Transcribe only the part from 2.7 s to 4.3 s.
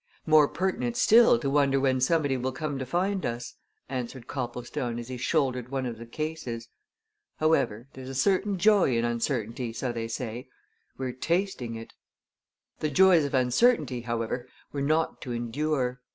to find us," answered